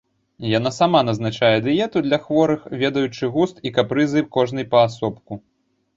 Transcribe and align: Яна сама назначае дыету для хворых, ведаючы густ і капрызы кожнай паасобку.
Яна 0.51 0.69
сама 0.77 1.01
назначае 1.09 1.51
дыету 1.67 1.97
для 2.07 2.19
хворых, 2.25 2.65
ведаючы 2.85 3.29
густ 3.35 3.55
і 3.71 3.75
капрызы 3.79 4.27
кожнай 4.39 4.65
паасобку. 4.77 5.43